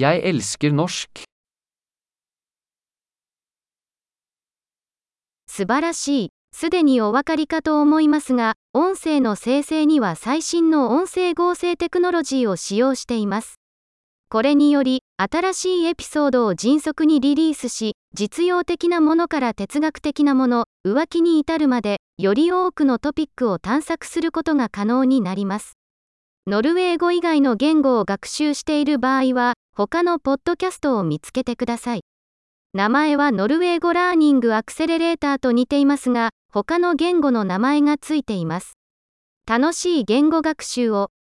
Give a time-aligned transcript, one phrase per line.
[0.00, 1.08] Jeg elsker norsk.
[5.48, 6.30] 素晴らしい。
[6.52, 13.56] すでにお分かりかと思いますが、音声の生成には最新の音声合成テクノロジーを使用しています。
[14.30, 25.72] これにより、新しいエピソードを迅速にリリースし、実用的なものから哲学的なもの、浮気に至るまで、より多くのトピックを探索することが可能になります。
[26.46, 32.00] ノルウェー語以外の言語を学習している場合は、他のポッドキャストを見つけてください。
[32.74, 38.76] 名前はノルウェー語ラーニングアクセレレーターと似ていますが、他の言語の名前がついています。
[39.46, 41.10] 楽しい言語学習を。